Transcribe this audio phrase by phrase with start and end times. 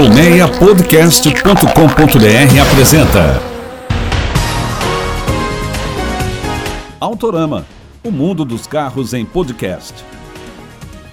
[0.00, 3.42] Colmeiapodcast.com.br apresenta
[6.98, 7.66] Autorama,
[8.02, 9.92] o mundo dos carros em podcast.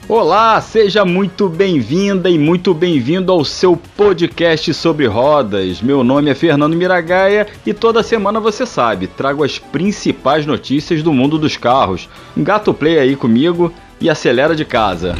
[0.07, 5.81] Olá, seja muito bem-vinda e muito bem-vindo ao seu podcast sobre rodas.
[5.81, 11.11] Meu nome é Fernando Miragaia e toda semana você sabe, trago as principais notícias do
[11.11, 12.07] mundo dos carros.
[12.37, 13.69] Gato play aí comigo
[13.99, 15.13] e acelera de casa.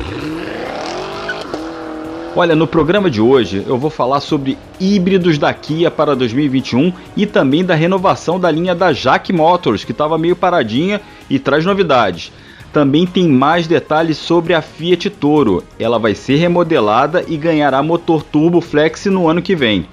[2.40, 7.26] Olha, no programa de hoje eu vou falar sobre híbridos da Kia para 2021 e
[7.26, 12.32] também da renovação da linha da Jack Motors, que estava meio paradinha e traz novidades.
[12.72, 15.64] Também tem mais detalhes sobre a Fiat Toro.
[15.80, 19.88] Ela vai ser remodelada e ganhará motor turbo flex no ano que vem.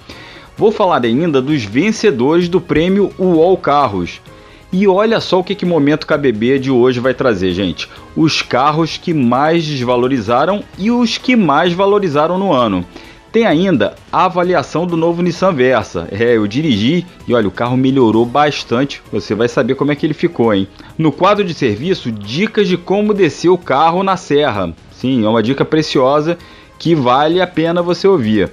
[0.55, 4.21] Vou falar ainda dos vencedores do prêmio UOL Carros.
[4.77, 7.89] E olha só o que, que Momento KBB de hoje vai trazer, gente.
[8.17, 12.85] Os carros que mais desvalorizaram e os que mais valorizaram no ano.
[13.31, 16.09] Tem ainda a avaliação do novo Nissan Versa.
[16.11, 19.01] É, eu dirigi e olha, o carro melhorou bastante.
[19.13, 20.67] Você vai saber como é que ele ficou, hein?
[20.99, 24.75] No quadro de serviço, dicas de como descer o carro na serra.
[24.91, 26.37] Sim, é uma dica preciosa
[26.81, 28.51] que vale a pena você ouvir.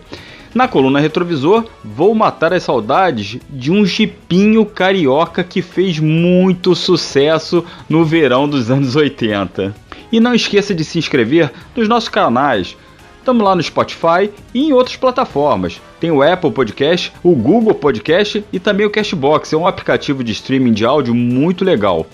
[0.53, 7.63] Na coluna retrovisor, vou matar as saudades de um jipinho carioca que fez muito sucesso
[7.88, 9.73] no verão dos anos 80.
[10.11, 12.75] E não esqueça de se inscrever nos nossos canais.
[13.17, 15.79] Estamos lá no Spotify e em outras plataformas.
[16.02, 20.33] Tem o Apple Podcast, o Google Podcast e também o Cashbox, é um aplicativo de
[20.33, 22.05] streaming de áudio muito legal.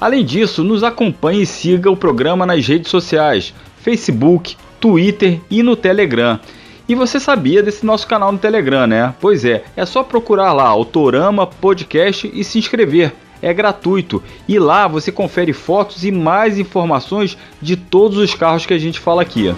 [0.00, 3.52] Além disso, nos acompanhe e siga o programa nas redes sociais,
[3.82, 6.40] Facebook, Twitter e no Telegram.
[6.88, 9.14] E você sabia desse nosso canal no Telegram, né?
[9.20, 13.12] Pois é, é só procurar lá Autorama Podcast e se inscrever.
[13.42, 18.72] É gratuito e lá você confere fotos e mais informações de todos os carros que
[18.72, 19.54] a gente fala aqui.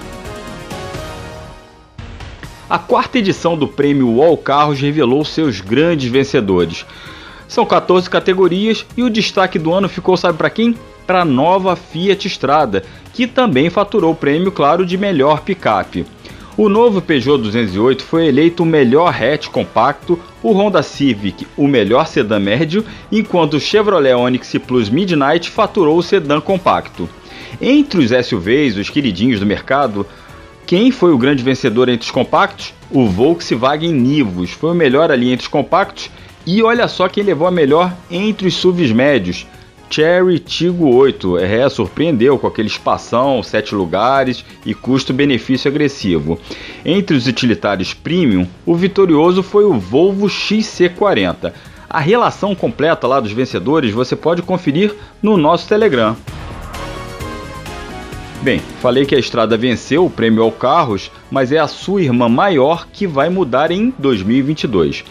[2.69, 6.85] A quarta edição do prêmio UOL Carros revelou seus grandes vencedores.
[7.47, 10.77] São 14 categorias e o destaque do ano ficou, sabe para quem?
[11.07, 16.05] Para a nova Fiat Strada, que também faturou o prêmio, claro, de melhor picape.
[16.57, 22.07] O novo Peugeot 208 foi eleito o melhor hatch compacto, o Honda Civic o melhor
[22.07, 27.09] sedã médio, enquanto o Chevrolet Onix Plus Midnight faturou o sedã compacto.
[27.61, 30.05] Entre os SUVs, os queridinhos do mercado,
[30.67, 32.75] quem foi o grande vencedor entre os compactos?
[32.91, 36.11] O Volkswagen Nivus foi o melhor ali entre os compactos
[36.45, 39.47] e olha só quem levou a melhor entre os SUVs médios.
[39.91, 46.39] Cherry Tigo 8 é, surpreendeu com aquele espação, 7 lugares e custo-benefício agressivo.
[46.85, 51.53] Entre os utilitários premium, o vitorioso foi o Volvo XC40.
[51.89, 56.17] A relação completa lá dos vencedores você pode conferir no nosso Telegram.
[58.43, 62.29] Bem, falei que a estrada venceu o prêmio ao Carros, mas é a sua irmã
[62.29, 65.05] maior que vai mudar em 2022.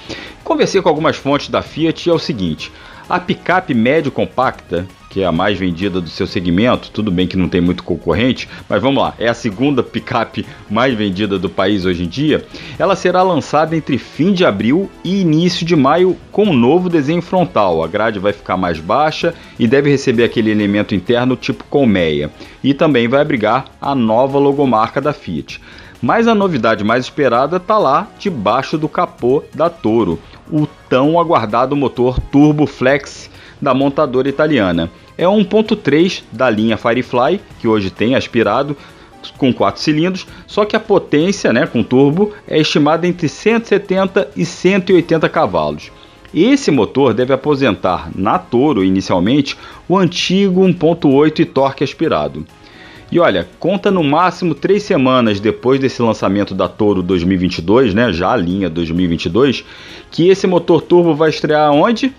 [0.44, 2.72] Conversei com algumas fontes da Fiat e é o seguinte:
[3.10, 7.36] a picape médio compacta, que é a mais vendida do seu segmento, tudo bem que
[7.36, 11.86] não tem muito concorrente, mas vamos lá, é a segunda picape mais vendida do país
[11.86, 12.46] hoje em dia.
[12.78, 17.24] Ela será lançada entre fim de abril e início de maio com um novo desenho
[17.24, 17.84] frontal.
[17.84, 22.30] A grade vai ficar mais baixa e deve receber aquele elemento interno tipo colmeia.
[22.64, 25.60] E também vai abrigar a nova logomarca da Fiat.
[26.02, 30.18] Mas a novidade mais esperada está lá debaixo do capô da Toro,
[30.50, 33.30] o tão aguardado motor Turbo Flex
[33.62, 34.90] da montadora italiana.
[35.18, 38.78] É 1.3 da linha Firefly, que hoje tem aspirado
[39.38, 44.46] com 4 cilindros, só que a potência né, com turbo é estimada entre 170 e
[44.46, 45.92] 180 cavalos.
[46.34, 49.58] Esse motor deve aposentar na Toro inicialmente
[49.90, 52.46] o antigo 1.8 e torque aspirado.
[53.12, 58.32] E olha, conta no máximo três semanas depois desse lançamento da Toro 2022, né, já
[58.32, 59.66] a linha 2022,
[60.12, 62.14] que esse motor turbo vai estrear onde?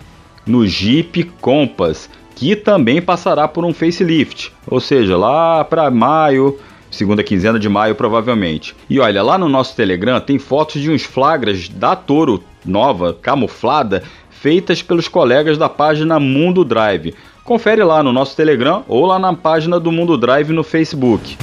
[0.44, 6.58] No Jeep Compass, que também passará por um facelift, ou seja, lá para maio,
[6.90, 8.74] segunda quinzena de maio provavelmente.
[8.88, 14.02] E olha, lá no nosso Telegram tem fotos de uns flagras da Toro nova, camuflada,
[14.28, 17.14] feitas pelos colegas da página Mundo Drive.
[17.50, 21.36] Confere lá no nosso Telegram ou lá na página do Mundo Drive no Facebook.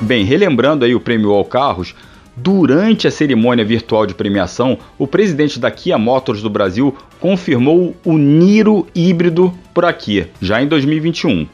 [0.00, 1.94] Bem, relembrando aí o prêmio All Carros,
[2.34, 8.16] durante a cerimônia virtual de premiação, o presidente da Kia Motors do Brasil confirmou o
[8.16, 11.46] Niro híbrido por aqui, já em 2021.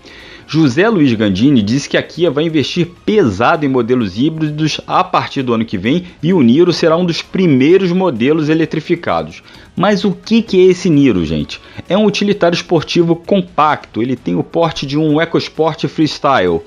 [0.46, 5.42] José Luiz Gandini disse que a Kia vai investir pesado em modelos híbridos a partir
[5.42, 9.42] do ano que vem e o Niro será um dos primeiros modelos eletrificados.
[9.76, 11.60] Mas o que, é esse Niro, gente?
[11.88, 16.60] É um utilitário esportivo compacto, ele tem o porte de um EcoSport Freestyle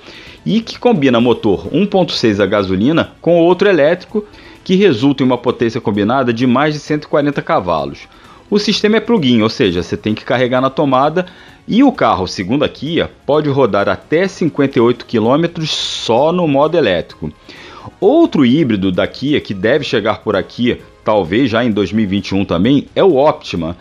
[0.46, 4.26] e que combina motor 1.6 a gasolina com outro elétrico
[4.64, 8.08] que resulta em uma potência combinada de mais de 140 cavalos.
[8.50, 11.26] O sistema é plug-in, ou seja, você tem que carregar na tomada
[11.68, 17.32] e o carro, segundo a Kia, pode rodar até 58 km só no modo elétrico.
[18.00, 23.04] Outro híbrido da Kia que deve chegar por aqui, talvez já em 2021 também, é
[23.04, 23.76] o Optima.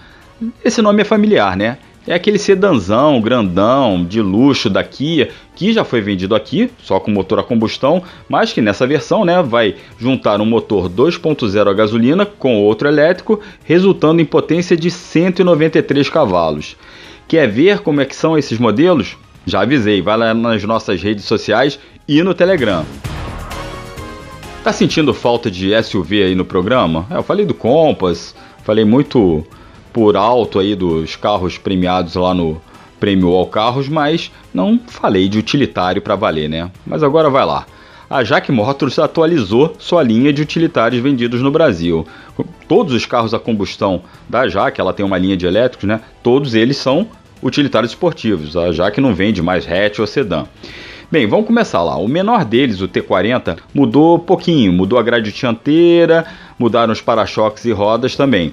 [0.64, 1.78] Esse nome é familiar, né?
[2.06, 7.10] É aquele sedanzão, grandão, de luxo da Kia, que já foi vendido aqui, só com
[7.10, 12.26] motor a combustão, mas que nessa versão né, vai juntar um motor 2.0 a gasolina
[12.26, 16.76] com outro elétrico, resultando em potência de 193 cavalos.
[17.26, 19.16] Quer ver como é que são esses modelos?
[19.46, 22.84] Já avisei, vai lá nas nossas redes sociais e no Telegram.
[24.62, 27.06] Tá sentindo falta de SUV aí no programa?
[27.10, 29.46] É, eu falei do Compass, falei muito
[29.92, 32.60] por alto aí dos carros premiados lá no
[32.98, 36.70] Prêmio All Carros, mas não falei de utilitário para valer, né?
[36.86, 37.66] Mas agora vai lá.
[38.08, 42.06] A Jack Motors atualizou sua linha de utilitários vendidos no Brasil.
[42.68, 46.00] Todos os carros a combustão da Jack, ela tem uma linha de elétricos, né?
[46.22, 47.08] Todos eles são
[47.42, 48.56] utilitários esportivos.
[48.56, 50.44] A Jack não vende mais hatch ou sedã.
[51.10, 51.96] Bem, vamos começar lá.
[51.96, 56.24] O menor deles, o T40, mudou pouquinho, mudou a grade dianteira,
[56.58, 58.52] mudaram os para-choques e rodas também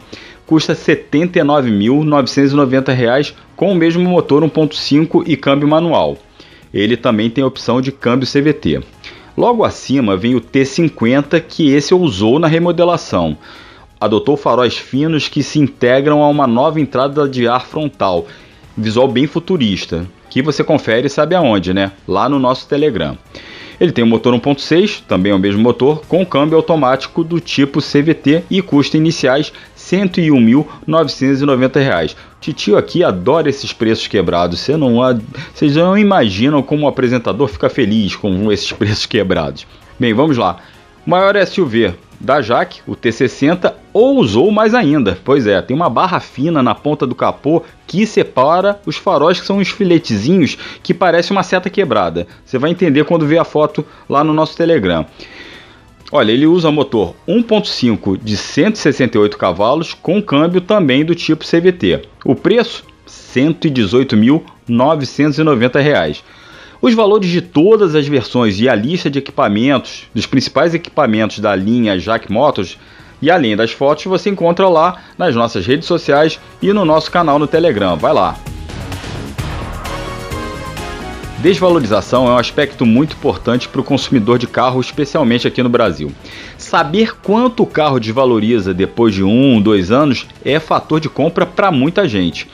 [0.51, 6.17] custa R$ 79.990 com o mesmo motor 1.5 e câmbio manual.
[6.73, 8.81] Ele também tem a opção de câmbio CVT.
[9.37, 13.37] Logo acima vem o T50, que esse usou na remodelação.
[13.99, 18.27] Adotou faróis finos que se integram a uma nova entrada de ar frontal,
[18.77, 21.91] visual bem futurista, que você confere e sabe aonde, né?
[22.07, 23.17] Lá no nosso Telegram.
[23.81, 27.81] Ele tem um motor 1.6, também é o mesmo motor, com câmbio automático do tipo
[27.81, 32.15] CVT e custa iniciais 101.990 reais.
[32.39, 34.59] Titio aqui adora esses preços quebrados.
[34.59, 34.97] Você não,
[35.51, 39.65] vocês não imaginam como o apresentador fica feliz com esses preços quebrados.
[39.99, 40.59] Bem, vamos lá.
[41.03, 45.17] Maior SUV da Jaque, o T60, ousou mais ainda.
[45.23, 49.45] Pois é, tem uma barra fina na ponta do capô que separa os faróis, que
[49.45, 52.27] são uns filetezinhos que parece uma seta quebrada.
[52.45, 55.05] Você vai entender quando ver a foto lá no nosso Telegram.
[56.11, 62.01] Olha, ele usa motor 1.5 de 168 cavalos com câmbio também do tipo CVT.
[62.25, 62.83] O preço
[63.33, 66.21] R$ 118.990.
[66.81, 71.55] Os valores de todas as versões e a lista de equipamentos, dos principais equipamentos da
[71.55, 72.75] linha Jack Motors,
[73.21, 77.37] e além das fotos, você encontra lá nas nossas redes sociais e no nosso canal
[77.37, 77.95] no Telegram.
[77.97, 78.35] Vai lá!
[81.37, 86.11] Desvalorização é um aspecto muito importante para o consumidor de carro, especialmente aqui no Brasil.
[86.57, 91.71] Saber quanto o carro desvaloriza depois de um, dois anos é fator de compra para
[91.71, 92.47] muita gente.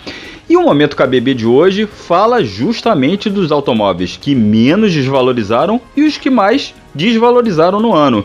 [0.50, 6.18] E o Momento KBB de hoje fala justamente dos automóveis que menos desvalorizaram e os
[6.18, 8.24] que mais desvalorizaram no ano.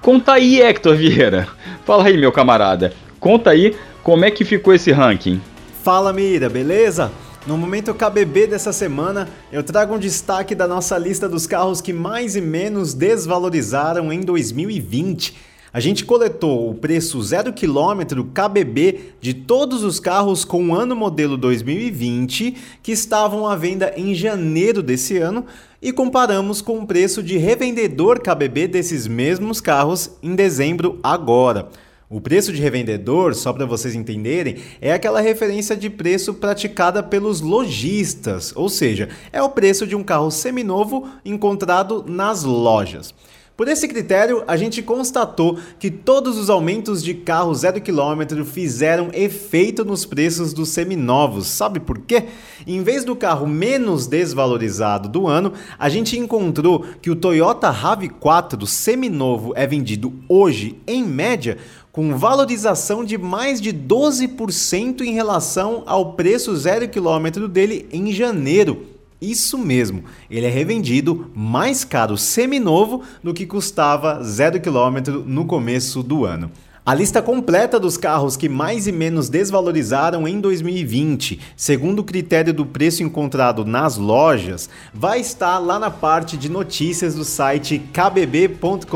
[0.00, 1.48] Conta aí, Hector Vieira.
[1.84, 2.92] Fala aí, meu camarada.
[3.18, 3.74] Conta aí
[4.04, 5.40] como é que ficou esse ranking.
[5.82, 7.10] Fala, Mira, beleza?
[7.48, 11.92] No momento KBB dessa semana, eu trago um destaque da nossa lista dos carros que
[11.92, 15.34] mais e menos desvalorizaram em 2020.
[15.76, 21.36] A gente coletou o preço zero quilômetro KBB de todos os carros com ano modelo
[21.36, 25.44] 2020 que estavam à venda em janeiro desse ano
[25.82, 31.68] e comparamos com o preço de revendedor KBB desses mesmos carros em dezembro agora.
[32.08, 37.42] O preço de revendedor, só para vocês entenderem, é aquela referência de preço praticada pelos
[37.42, 43.12] lojistas, ou seja, é o preço de um carro seminovo encontrado nas lojas.
[43.56, 49.08] Por esse critério, a gente constatou que todos os aumentos de carro zero quilômetro fizeram
[49.14, 51.46] efeito nos preços dos seminovos.
[51.46, 52.24] Sabe por quê?
[52.66, 58.66] Em vez do carro menos desvalorizado do ano, a gente encontrou que o Toyota RAV4
[58.66, 61.56] seminovo é vendido hoje, em média,
[61.90, 68.95] com valorização de mais de 12% em relação ao preço zero quilômetro dele em janeiro.
[69.20, 76.02] Isso mesmo, ele é revendido mais caro seminovo do que custava zero quilômetro no começo
[76.02, 76.50] do ano.
[76.84, 82.54] A lista completa dos carros que mais e menos desvalorizaram em 2020, segundo o critério
[82.54, 88.86] do preço encontrado nas lojas, vai estar lá na parte de notícias do site kbb.com.br.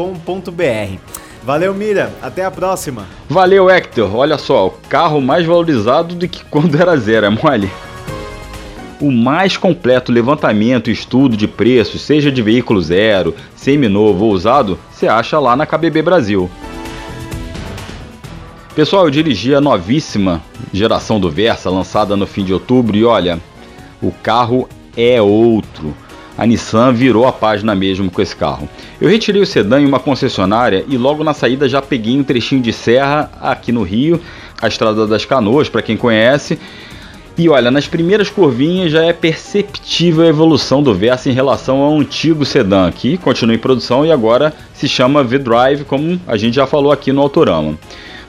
[1.42, 2.12] Valeu, Mira.
[2.22, 3.06] Até a próxima.
[3.28, 4.14] Valeu, Hector.
[4.14, 7.68] Olha só, o carro mais valorizado do que quando era zero, é mole?
[9.00, 14.78] O mais completo levantamento e estudo de preços, seja de veículo zero, seminovo ou usado,
[14.92, 16.50] você acha lá na KBB Brasil.
[18.74, 23.40] Pessoal, eu dirigi a novíssima geração do Versa, lançada no fim de outubro, e olha,
[24.02, 25.94] o carro é outro.
[26.36, 28.68] a Nissan virou a página mesmo com esse carro.
[29.00, 32.60] Eu retirei o sedã em uma concessionária e logo na saída já peguei um trechinho
[32.60, 34.20] de serra aqui no Rio,
[34.60, 36.58] a Estrada das Canoas, para quem conhece.
[37.38, 41.98] E olha, nas primeiras curvinhas já é perceptível a evolução do Versa em relação ao
[41.98, 46.66] antigo sedã, que continua em produção e agora se chama V-Drive, como a gente já
[46.66, 47.78] falou aqui no Autorama.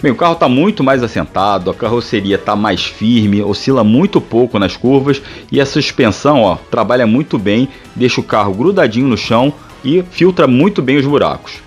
[0.01, 4.57] Bem, o carro está muito mais assentado, a carroceria está mais firme, oscila muito pouco
[4.57, 9.53] nas curvas e a suspensão ó, trabalha muito bem, deixa o carro grudadinho no chão
[9.85, 11.59] e filtra muito bem os buracos.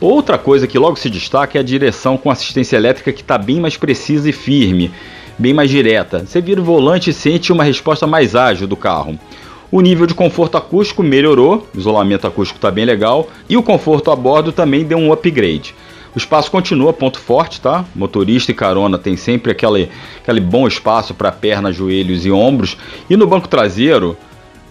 [0.00, 3.58] Outra coisa que logo se destaca é a direção com assistência elétrica que está bem
[3.58, 4.92] mais precisa e firme,
[5.38, 6.24] bem mais direta.
[6.26, 9.18] Você vira o volante e sente uma resposta mais ágil do carro.
[9.70, 14.10] O nível de conforto acústico melhorou, o isolamento acústico está bem legal e o conforto
[14.10, 15.74] a bordo também deu um upgrade.
[16.14, 17.84] O espaço continua ponto forte, tá?
[17.94, 19.90] Motorista e carona tem sempre aquele,
[20.22, 22.78] aquele bom espaço para pernas, joelhos e ombros.
[23.10, 24.16] E no banco traseiro,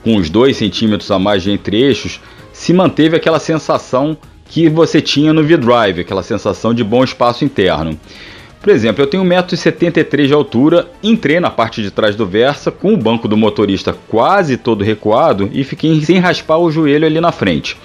[0.04, 2.20] com os 2 centímetros a mais de entre eixos,
[2.52, 4.18] se manteve aquela sensação
[4.50, 8.00] que você tinha no V-Drive, aquela sensação de bom espaço interno.
[8.62, 12.94] Por exemplo, eu tenho 1,73m de altura, entrei na parte de trás do Versa com
[12.94, 17.32] o banco do motorista quase todo recuado e fiquei sem raspar o joelho ali na
[17.32, 17.78] frente.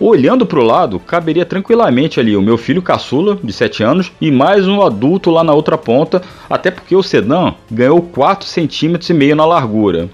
[0.00, 4.30] Olhando para o lado, caberia tranquilamente ali o meu filho caçula, de 7 anos, e
[4.30, 9.44] mais um adulto lá na outra ponta, até porque o sedã ganhou 4,5 cm na
[9.44, 10.08] largura.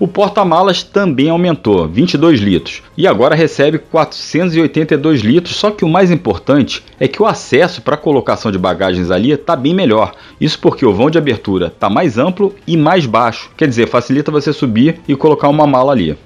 [0.00, 5.54] O porta-malas também aumentou, 22 litros, e agora recebe 482 litros.
[5.54, 9.54] Só que o mais importante é que o acesso para colocação de bagagens ali está
[9.54, 10.12] bem melhor.
[10.40, 14.32] Isso porque o vão de abertura está mais amplo e mais baixo, quer dizer, facilita
[14.32, 16.16] você subir e colocar uma mala ali.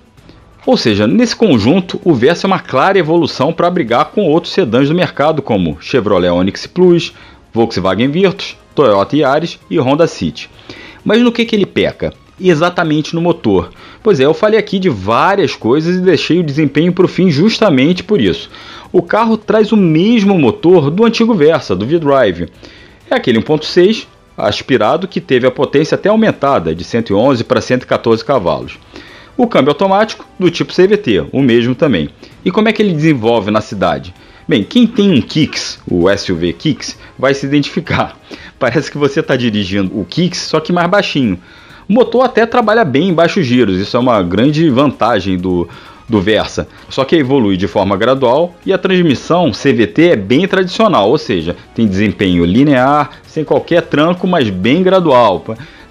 [0.65, 4.89] Ou seja, nesse conjunto, o Versa é uma clara evolução para brigar com outros sedãs
[4.89, 7.13] do mercado, como Chevrolet Onix Plus,
[7.53, 10.49] Volkswagen Virtus, Toyota Yaris e Honda City.
[11.05, 12.13] Mas no que, que ele peca?
[12.47, 13.71] Exatamente no motor.
[14.03, 17.31] Pois é, eu falei aqui de várias coisas e deixei o desempenho para o fim
[17.31, 18.51] justamente por isso.
[18.93, 22.49] O carro traz o mesmo motor do antigo Versa, do V-Drive.
[23.11, 28.79] É aquele 1.6 aspirado que teve a potência até aumentada de 111 para 114 cavalos.
[29.39, 32.11] O câmbio automático do tipo CVT, o mesmo também.
[32.45, 34.15] E como é que ele desenvolve na cidade?
[34.47, 38.19] Bem, quem tem um Kicks, o SUV Kicks, vai se identificar.
[38.61, 41.41] Parece que você está dirigindo o Kicks, só que mais baixinho.
[41.89, 45.69] O motor até trabalha bem em baixos giros, isso é uma grande vantagem do,
[46.09, 46.69] do Versa.
[46.89, 51.57] Só que evolui de forma gradual e a transmissão CVT é bem tradicional, ou seja,
[51.75, 55.45] tem desempenho linear, sem qualquer tranco, mas bem gradual.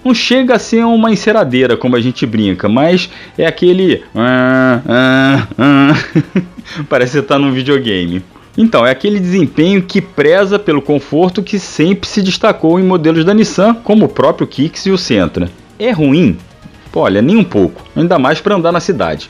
[0.04, 3.08] Não chega a ser uma enceradeira, como a gente brinca, mas
[3.38, 4.02] é aquele.
[4.14, 6.42] Ah, ah, ah.
[6.90, 8.22] Parece está num videogame.
[8.56, 13.34] Então, é aquele desempenho que preza pelo conforto que sempre se destacou em modelos da
[13.34, 15.50] Nissan, como o próprio Kicks e o Sentra.
[15.78, 16.38] É ruim?
[16.94, 19.28] Olha, nem um pouco, ainda mais para andar na cidade.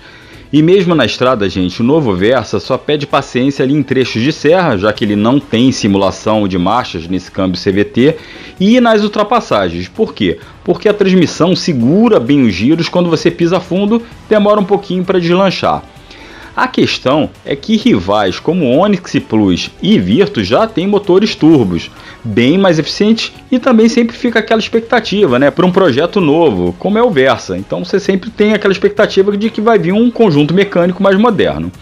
[0.53, 4.31] E mesmo na estrada, gente, o novo Versa só pede paciência ali em trechos de
[4.31, 8.17] serra, já que ele não tem simulação de marchas nesse câmbio CVT,
[8.61, 9.89] e nas ultrapassagens.
[9.89, 10.39] Por quê?
[10.63, 15.19] Porque a transmissão segura bem os giros, quando você pisa fundo, demora um pouquinho para
[15.19, 15.83] deslanchar.
[16.57, 21.91] A questão é que rivais como Onix Plus e Virtus já têm motores turbos,
[22.23, 26.97] bem mais eficientes e também sempre fica aquela expectativa, né, para um projeto novo, como
[26.97, 27.59] é o Versa.
[27.59, 31.73] Então você sempre tem aquela expectativa de que vai vir um conjunto mecânico mais moderno.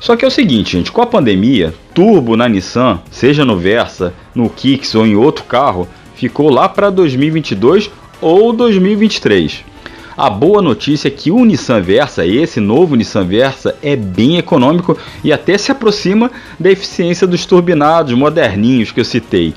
[0.00, 4.14] Só que é o seguinte, gente, com a pandemia, turbo na Nissan, seja no Versa,
[4.34, 9.75] no Kicks ou em outro carro, ficou lá para 2022 ou 2023.
[10.16, 14.96] A boa notícia é que o Nissan Versa, esse novo Nissan Versa, é bem econômico
[15.22, 19.52] e até se aproxima da eficiência dos turbinados moderninhos que eu citei.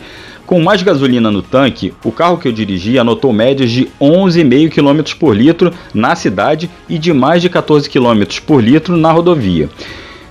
[0.45, 5.17] Com mais gasolina no tanque, o carro que eu dirigi anotou médias de 11,5 km
[5.17, 9.69] por litro na cidade e de mais de 14 km por litro na rodovia.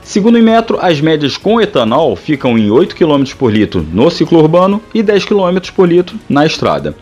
[0.02, 4.40] Segundo o Metro, as médias com etanol ficam em 8 km por litro no ciclo
[4.40, 6.94] urbano e 10 km por litro na estrada.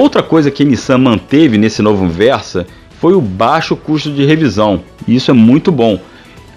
[0.00, 2.66] Outra coisa que a Nissan manteve nesse novo Versa
[2.98, 6.00] foi o baixo custo de revisão, e isso é muito bom.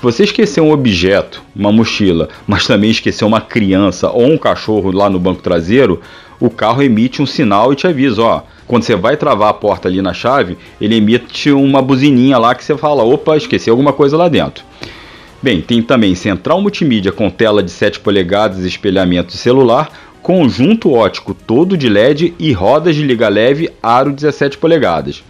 [0.03, 5.09] Você esqueceu um objeto, uma mochila, mas também esqueceu uma criança ou um cachorro lá
[5.09, 6.03] no banco traseiro,
[6.39, 8.43] o carro emite um sinal e te avisa, ó.
[8.69, 12.63] Quando você vai travar a porta ali na chave, ele emite uma buzininha lá que
[12.63, 14.63] você fala, opa, esqueci alguma coisa lá dentro.
[15.43, 21.33] Bem, tem também central multimídia com tela de 7 polegadas e espelhamento celular, conjunto ótico
[21.33, 25.25] todo de LED e rodas de liga leve aro 17 polegadas.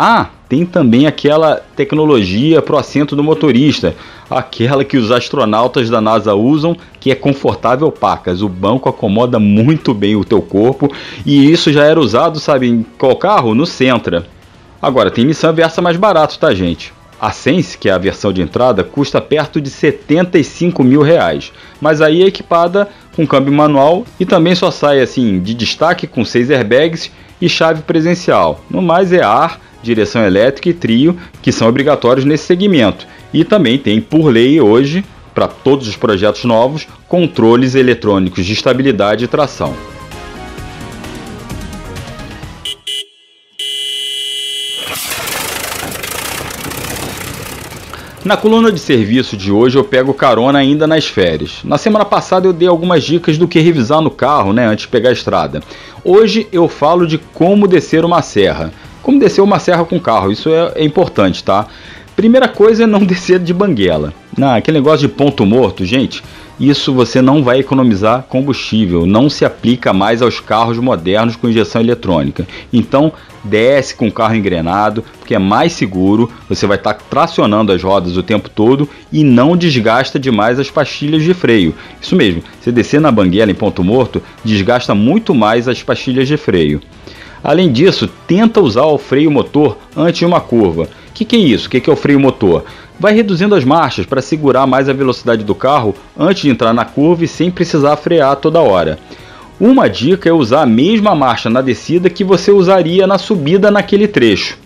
[0.00, 3.96] Ah, tem também aquela tecnologia para o assento do motorista,
[4.30, 8.40] aquela que os astronautas da NASA usam, que é confortável pacas.
[8.40, 10.88] O banco acomoda muito bem o teu corpo
[11.26, 13.56] e isso já era usado, sabe, em qual carro?
[13.56, 14.24] No Sentra.
[14.80, 16.92] Agora, tem Nissan Versa mais barato, tá, gente?
[17.20, 22.00] A Sense, que é a versão de entrada, custa perto de 75 mil reais, mas
[22.00, 26.52] aí é equipada com câmbio manual e também só sai assim de destaque com seis
[26.52, 28.60] airbags e chave presencial.
[28.70, 33.06] No mais é ar, direção elétrica e trio que são obrigatórios nesse segmento.
[33.32, 35.04] E também tem por lei hoje
[35.34, 39.74] para todos os projetos novos controles eletrônicos de estabilidade e tração.
[48.24, 51.60] Na coluna de serviço de hoje eu pego carona ainda nas férias.
[51.64, 54.88] Na semana passada eu dei algumas dicas do que revisar no carro, né, antes de
[54.88, 55.62] pegar a estrada.
[56.04, 58.70] Hoje eu falo de como descer uma serra.
[59.08, 61.66] Como descer uma serra com carro, isso é, é importante, tá?
[62.14, 64.12] Primeira coisa é não descer de banguela.
[64.36, 66.22] Não, aquele negócio de ponto morto, gente,
[66.60, 71.80] isso você não vai economizar combustível, não se aplica mais aos carros modernos com injeção
[71.80, 72.46] eletrônica.
[72.70, 73.10] Então,
[73.42, 77.82] desce com o carro engrenado, porque é mais seguro, você vai estar tá tracionando as
[77.82, 81.74] rodas o tempo todo e não desgasta demais as pastilhas de freio.
[81.98, 86.36] Isso mesmo, você descer na banguela em ponto morto, desgasta muito mais as pastilhas de
[86.36, 86.82] freio.
[87.42, 90.84] Além disso, tenta usar o freio motor antes de uma curva.
[90.84, 91.66] O que, que, é isso?
[91.66, 92.64] O que, que é o freio motor?
[92.98, 96.84] vai reduzindo as marchas para segurar mais a velocidade do carro antes de entrar na
[96.84, 98.98] curva e sem precisar frear toda hora.
[99.60, 104.06] Uma dica é usar a mesma marcha na descida que você usaria na subida naquele
[104.06, 104.58] trecho.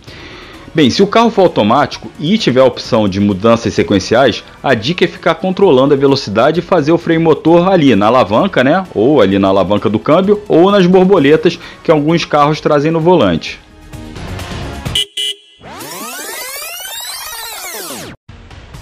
[0.75, 5.05] Bem, se o carro for automático e tiver a opção de mudanças sequenciais, a dica
[5.05, 8.83] é ficar controlando a velocidade e fazer o freio motor ali na alavanca, né?
[8.95, 13.61] Ou ali na alavanca do câmbio, ou nas borboletas que alguns carros trazem no volante.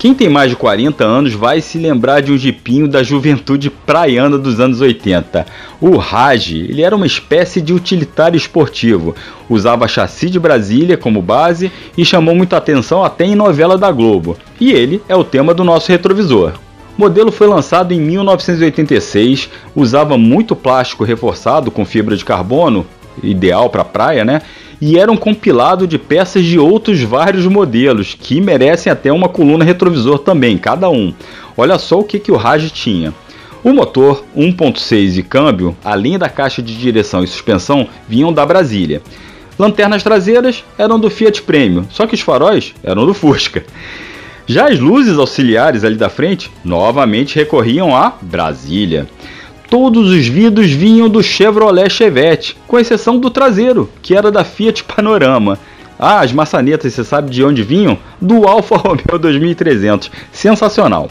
[0.00, 4.38] Quem tem mais de 40 anos vai se lembrar de um jipinho da juventude praiana
[4.38, 5.44] dos anos 80.
[5.78, 9.14] O Raj, ele era uma espécie de utilitário esportivo,
[9.46, 14.38] usava chassi de Brasília como base e chamou muita atenção até em novela da Globo.
[14.58, 16.54] E ele é o tema do nosso retrovisor.
[16.96, 22.86] O modelo foi lançado em 1986, usava muito plástico reforçado com fibra de carbono,
[23.22, 24.40] ideal para praia, né?
[24.80, 29.64] E era um compilado de peças de outros vários modelos, que merecem até uma coluna
[29.64, 31.12] retrovisor também, cada um.
[31.56, 33.12] Olha só o que, que o Raj tinha.
[33.62, 39.02] O motor 1.6 e câmbio, além da caixa de direção e suspensão, vinham da Brasília.
[39.58, 43.62] Lanternas traseiras eram do Fiat Premio, só que os faróis eram do Fusca.
[44.46, 49.06] Já as luzes auxiliares ali da frente novamente recorriam a Brasília.
[49.70, 54.82] Todos os vidros vinham do Chevrolet Chevette, com exceção do traseiro, que era da Fiat
[54.82, 55.56] Panorama.
[55.96, 57.96] Ah, as maçanetas, você sabe de onde vinham?
[58.20, 60.10] Do Alfa Romeo 2300.
[60.32, 61.08] Sensacional.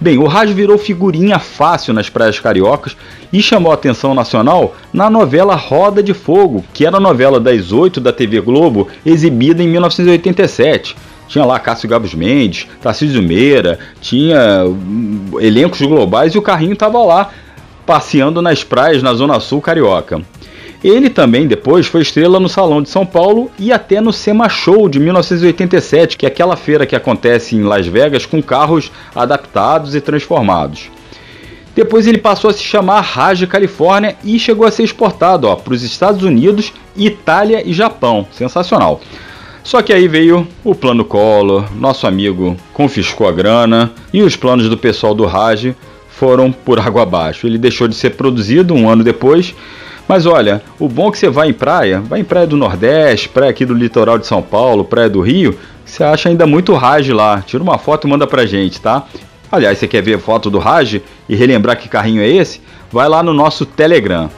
[0.00, 2.96] Bem, o rádio virou figurinha fácil nas praias cariocas
[3.32, 7.70] e chamou a atenção nacional na novela Roda de Fogo, que era a novela das
[7.70, 10.96] oito da TV Globo, exibida em 1987.
[11.28, 16.98] Tinha lá Cássio Gabos Mendes, Tarcísio Meira, tinha hum, elencos globais e o carrinho estava
[16.98, 17.30] lá
[17.86, 20.20] passeando nas praias na Zona Sul carioca.
[20.82, 24.88] Ele também depois foi estrela no Salão de São Paulo e até no SEMA Show
[24.88, 30.00] de 1987, que é aquela feira que acontece em Las Vegas com carros adaptados e
[30.00, 30.90] transformados.
[31.74, 35.82] Depois ele passou a se chamar Raj Califórnia e chegou a ser exportado para os
[35.82, 38.26] Estados Unidos, Itália e Japão.
[38.32, 39.00] Sensacional.
[39.62, 44.68] Só que aí veio o plano Collor, nosso amigo confiscou a grana e os planos
[44.68, 45.72] do pessoal do Raj
[46.12, 47.46] foram por água abaixo.
[47.46, 49.54] Ele deixou de ser produzido um ano depois.
[50.06, 53.28] Mas olha, o bom é que você vai em praia, vai em praia do Nordeste,
[53.28, 57.08] praia aqui do litoral de São Paulo, praia do Rio, você acha ainda muito Raj
[57.10, 57.42] lá.
[57.42, 59.06] Tira uma foto e manda pra gente, tá?
[59.50, 62.60] Aliás, você quer ver foto do Raj e relembrar que carrinho é esse?
[62.90, 64.30] Vai lá no nosso Telegram.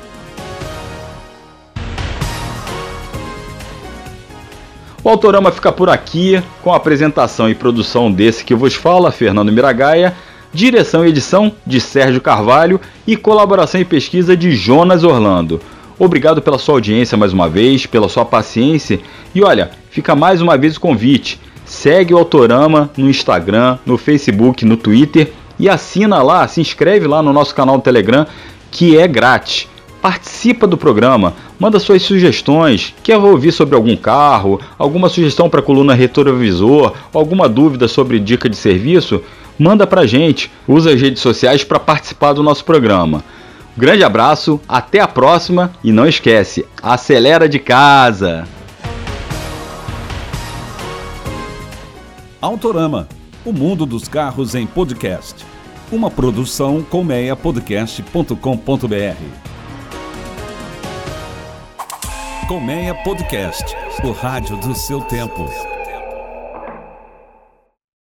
[5.02, 9.52] O Autorama fica por aqui com a apresentação e produção desse que vos fala, Fernando
[9.52, 10.14] Miragaia,
[10.54, 15.60] direção e edição de Sérgio Carvalho e colaboração e pesquisa de Jonas Orlando.
[15.98, 19.00] Obrigado pela sua audiência mais uma vez, pela sua paciência
[19.34, 21.40] e olha, fica mais uma vez o convite.
[21.66, 27.20] Segue o Autorama no Instagram, no Facebook, no Twitter e assina lá, se inscreve lá
[27.20, 28.24] no nosso canal do Telegram
[28.70, 29.68] que é grátis
[30.04, 35.62] participa do programa, manda suas sugestões, quer ouvir sobre algum carro, alguma sugestão para a
[35.62, 39.22] coluna retrovisor, alguma dúvida sobre dica de serviço,
[39.58, 43.22] manda para gente, usa as redes sociais para participar do nosso programa.
[43.76, 48.46] Grande abraço, até a próxima e não esquece, acelera de casa!
[52.40, 53.08] Autorama,
[53.44, 55.44] o mundo dos carros em podcast.
[55.90, 59.54] Uma produção colmeiapodcast.com.br.
[62.46, 65.73] Colmeia Podcast, o rádio do seu tempo.